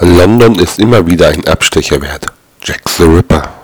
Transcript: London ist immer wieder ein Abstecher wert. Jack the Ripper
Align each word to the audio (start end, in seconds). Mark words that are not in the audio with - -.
London 0.00 0.54
ist 0.54 0.78
immer 0.78 1.06
wieder 1.06 1.28
ein 1.28 1.46
Abstecher 1.46 2.00
wert. 2.00 2.32
Jack 2.62 2.88
the 2.88 3.04
Ripper 3.04 3.61